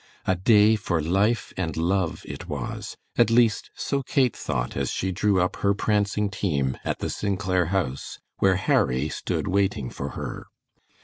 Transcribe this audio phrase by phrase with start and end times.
[0.25, 5.11] A day for life and love it was; at least so Kate thought as she
[5.11, 7.37] drew up her prancing team at the St.
[7.37, 10.47] Clair house where Harry stood waiting for her.